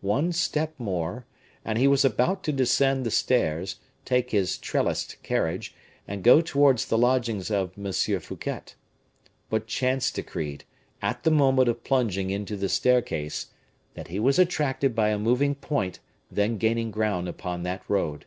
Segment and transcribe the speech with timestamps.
[0.00, 1.26] One step more,
[1.62, 5.74] and he was about to descend the stairs, take his trellised carriage,
[6.08, 7.92] and go towards the lodgings of M.
[7.92, 8.62] Fouquet.
[9.50, 10.64] But chance decreed,
[11.02, 13.48] at the moment of plunging into the staircase,
[13.92, 16.00] that he was attracted by a moving point
[16.30, 18.24] then gaining ground upon that road.